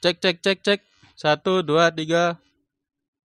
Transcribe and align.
Cek 0.00 0.16
cek 0.16 0.40
cek 0.40 0.58
cek. 0.64 0.80
Satu, 1.12 1.60
dua, 1.60 1.92
tiga. 1.92 2.40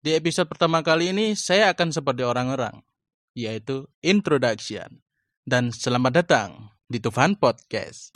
Di 0.07 0.15
episode 0.15 0.47
pertama 0.47 0.87
kali 0.87 1.11
ini 1.11 1.35
saya 1.35 1.75
akan 1.75 1.91
seperti 1.91 2.23
orang-orang, 2.23 2.87
yaitu 3.35 3.91
introduction. 4.07 5.03
Dan 5.43 5.75
selamat 5.75 6.23
datang 6.23 6.71
di 6.87 7.03
Tufan 7.03 7.35
Podcast. 7.35 8.15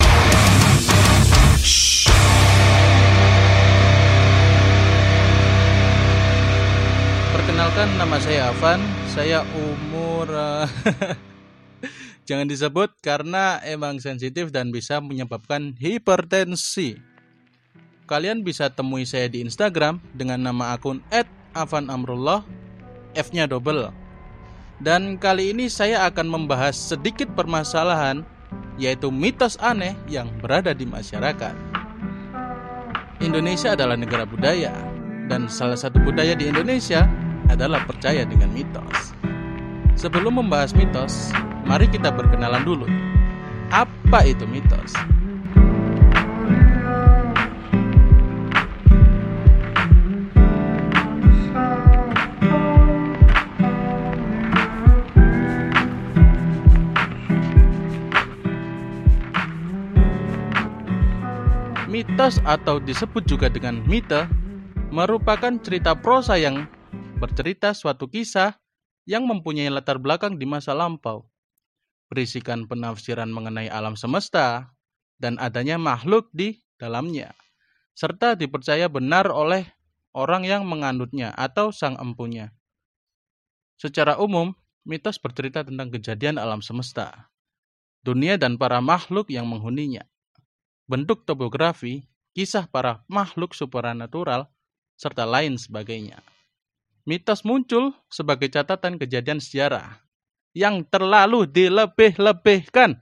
Perkenalkan 7.34 7.88
nama 7.98 8.22
saya 8.22 8.54
Avan, 8.54 8.78
saya 9.10 9.42
umur 9.50 10.30
eh, 10.30 10.66
jangan 12.30 12.46
disebut 12.46 13.02
karena 13.02 13.58
emang 13.66 13.98
sensitif 13.98 14.54
dan 14.54 14.70
bisa 14.70 15.02
menyebabkan 15.02 15.74
hipertensi. 15.74 17.13
Kalian 18.04 18.44
bisa 18.44 18.68
temui 18.68 19.08
saya 19.08 19.32
di 19.32 19.40
Instagram 19.40 19.96
dengan 20.12 20.36
nama 20.36 20.76
akun 20.76 21.00
@avanamrullah, 21.56 22.44
F-nya 23.16 23.48
double. 23.48 23.88
Dan 24.76 25.16
kali 25.16 25.56
ini 25.56 25.72
saya 25.72 26.04
akan 26.04 26.28
membahas 26.28 26.76
sedikit 26.76 27.32
permasalahan 27.32 28.20
yaitu 28.76 29.08
mitos 29.08 29.56
aneh 29.56 29.96
yang 30.04 30.28
berada 30.44 30.76
di 30.76 30.84
masyarakat. 30.84 31.56
Indonesia 33.24 33.72
adalah 33.72 33.96
negara 33.96 34.28
budaya 34.28 34.76
dan 35.32 35.48
salah 35.48 35.80
satu 35.80 35.96
budaya 36.04 36.36
di 36.36 36.52
Indonesia 36.52 37.08
adalah 37.48 37.88
percaya 37.88 38.28
dengan 38.28 38.52
mitos. 38.52 39.16
Sebelum 39.96 40.44
membahas 40.44 40.76
mitos, 40.76 41.32
mari 41.64 41.88
kita 41.88 42.12
berkenalan 42.12 42.68
dulu. 42.68 42.84
Apa 43.72 44.28
itu 44.28 44.44
mitos? 44.44 44.92
Mitos 61.94 62.42
atau 62.42 62.82
disebut 62.82 63.22
juga 63.22 63.46
dengan 63.46 63.78
mite 63.86 64.26
merupakan 64.90 65.54
cerita 65.62 65.94
prosa 65.94 66.34
yang 66.34 66.66
bercerita 67.22 67.70
suatu 67.70 68.10
kisah 68.10 68.58
yang 69.06 69.30
mempunyai 69.30 69.70
latar 69.70 70.02
belakang 70.02 70.34
di 70.34 70.42
masa 70.42 70.74
lampau. 70.74 71.30
Berisikan 72.10 72.66
penafsiran 72.66 73.30
mengenai 73.30 73.70
alam 73.70 73.94
semesta 73.94 74.74
dan 75.22 75.38
adanya 75.38 75.78
makhluk 75.78 76.34
di 76.34 76.66
dalamnya, 76.82 77.30
serta 77.94 78.34
dipercaya 78.34 78.90
benar 78.90 79.30
oleh 79.30 79.62
orang 80.18 80.42
yang 80.42 80.66
menganutnya 80.66 81.30
atau 81.38 81.70
sang 81.70 81.94
empunya. 82.02 82.50
Secara 83.78 84.18
umum, 84.18 84.50
mitos 84.82 85.22
bercerita 85.22 85.62
tentang 85.62 85.94
kejadian 85.94 86.42
alam 86.42 86.58
semesta, 86.58 87.30
dunia 88.02 88.34
dan 88.34 88.58
para 88.58 88.82
makhluk 88.82 89.30
yang 89.30 89.46
menghuninya. 89.46 90.02
Bentuk 90.84 91.24
topografi, 91.24 92.04
kisah 92.36 92.68
para 92.68 93.00
makhluk 93.08 93.56
supranatural, 93.56 94.52
serta 95.00 95.24
lain 95.24 95.56
sebagainya. 95.56 96.20
Mitos 97.04 97.44
muncul 97.44 97.92
sebagai 98.08 98.48
catatan 98.48 98.96
kejadian 98.96 99.40
sejarah 99.40 100.00
yang 100.56 100.86
terlalu 100.88 101.44
dilebih-lebihkan 101.44 103.00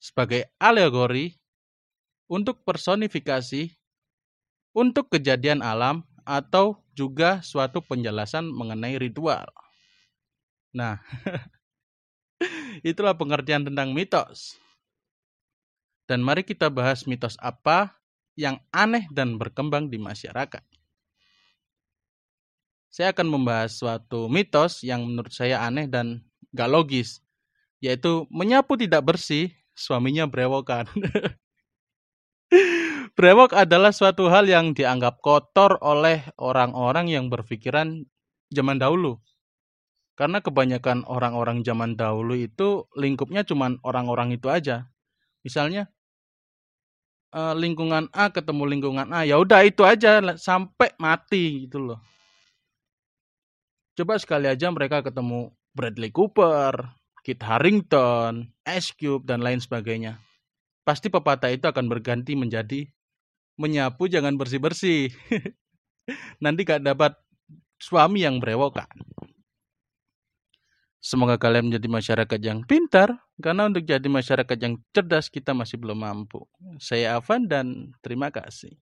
sebagai 0.00 0.48
alegori 0.56 1.36
untuk 2.30 2.64
personifikasi 2.64 3.68
untuk 4.72 5.12
kejadian 5.12 5.60
alam 5.60 6.06
atau 6.24 6.80
juga 6.96 7.44
suatu 7.44 7.84
penjelasan 7.84 8.48
mengenai 8.48 8.96
ritual. 8.96 9.48
Nah, 10.72 10.96
itulah 12.90 13.12
pengertian 13.12 13.68
tentang 13.68 13.92
mitos. 13.92 14.56
Dan 16.12 16.20
mari 16.20 16.44
kita 16.44 16.68
bahas 16.68 17.08
mitos 17.08 17.40
apa 17.40 17.96
yang 18.36 18.60
aneh 18.68 19.08
dan 19.08 19.40
berkembang 19.40 19.88
di 19.88 19.96
masyarakat. 19.96 20.60
Saya 22.92 23.16
akan 23.16 23.32
membahas 23.32 23.80
suatu 23.80 24.28
mitos 24.28 24.84
yang 24.84 25.08
menurut 25.08 25.32
saya 25.32 25.64
aneh 25.64 25.88
dan 25.88 26.20
gak 26.52 26.68
logis, 26.68 27.24
yaitu 27.80 28.28
menyapu 28.28 28.76
tidak 28.76 29.08
bersih, 29.08 29.56
suaminya 29.72 30.28
brewokan. 30.28 30.84
Brewok 33.16 33.56
adalah 33.56 33.96
suatu 33.96 34.28
hal 34.28 34.44
yang 34.44 34.76
dianggap 34.76 35.16
kotor 35.24 35.80
oleh 35.80 36.28
orang-orang 36.36 37.08
yang 37.08 37.32
berpikiran 37.32 38.04
zaman 38.52 38.76
dahulu. 38.76 39.16
Karena 40.12 40.44
kebanyakan 40.44 41.08
orang-orang 41.08 41.64
zaman 41.64 41.96
dahulu 41.96 42.36
itu 42.36 42.84
lingkupnya 43.00 43.48
cuma 43.48 43.80
orang-orang 43.80 44.36
itu 44.36 44.52
aja. 44.52 44.92
Misalnya 45.40 45.88
uh, 47.32 47.56
lingkungan 47.56 48.06
A 48.12 48.30
ketemu 48.30 48.62
lingkungan 48.68 49.08
A. 49.10 49.24
Ya 49.24 49.40
udah 49.40 49.64
itu 49.64 49.82
aja 49.82 50.20
sampai 50.38 50.92
mati 51.00 51.66
gitu 51.66 51.80
loh. 51.80 52.00
Coba 53.92 54.16
sekali 54.16 54.48
aja 54.48 54.72
mereka 54.72 55.04
ketemu 55.04 55.52
Bradley 55.76 56.08
Cooper 56.12 56.96
Kit 57.24 57.40
Harington 57.44 58.48
Ice 58.68 58.92
Cube 58.96 59.24
dan 59.28 59.44
lain 59.44 59.60
sebagainya. 59.60 60.20
Pasti 60.82 61.12
pepatah 61.12 61.52
itu 61.52 61.68
akan 61.68 61.86
berganti 61.86 62.34
menjadi 62.34 62.88
menyapu 63.60 64.08
jangan 64.08 64.34
bersih 64.34 64.58
bersih 64.58 65.12
nanti 66.44 66.64
gak 66.64 66.82
dapat 66.82 67.14
suami 67.78 68.24
yang 68.24 68.40
berewokan 68.40 68.88
Semoga 71.02 71.34
kalian 71.34 71.66
menjadi 71.66 71.90
masyarakat 71.90 72.40
yang 72.46 72.62
pintar, 72.62 73.10
karena 73.42 73.66
untuk 73.66 73.82
jadi 73.82 74.06
masyarakat 74.06 74.54
yang 74.54 74.78
cerdas 74.94 75.26
kita 75.26 75.50
masih 75.50 75.74
belum 75.74 75.98
mampu. 75.98 76.46
Saya 76.78 77.18
Avan 77.18 77.50
dan 77.50 77.90
terima 78.06 78.30
kasih. 78.30 78.78